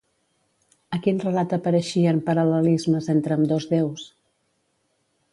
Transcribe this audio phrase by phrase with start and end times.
[0.97, 4.07] A quin relat apareixien paral·lelismes entre ambdós déus?